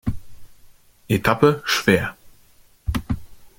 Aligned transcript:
Etappe 1.09 1.61
schwer. 1.63 2.15